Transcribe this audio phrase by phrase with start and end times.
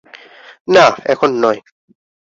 [0.67, 1.59] না, এখন নয়।